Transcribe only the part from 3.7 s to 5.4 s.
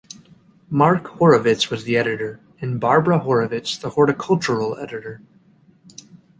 the Horticultural Editor.